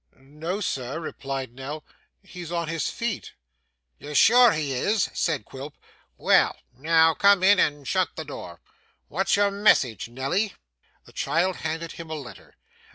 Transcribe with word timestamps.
'No, 0.15 0.61
sir,' 0.61 0.99
replied 0.99 1.53
Nell. 1.53 1.83
'He's 2.23 2.51
on 2.51 2.67
his 2.67 2.89
feet.' 2.89 3.33
'You're 3.99 4.15
sure 4.15 4.51
he 4.51 4.73
is?' 4.73 5.11
said 5.13 5.45
Quilp. 5.45 5.75
'Well. 6.17 6.57
Now, 6.73 7.13
come 7.13 7.43
in 7.43 7.59
and 7.59 7.87
shut 7.87 8.15
the 8.15 8.25
door. 8.25 8.61
What's 9.09 9.35
your 9.35 9.51
message, 9.51 10.09
Nelly?' 10.09 10.55
The 11.05 11.13
child 11.13 11.57
handed 11.57 11.91
him 11.91 12.09
a 12.09 12.15
letter. 12.15 12.55